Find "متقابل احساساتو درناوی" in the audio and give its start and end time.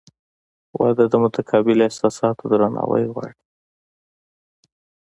1.23-3.03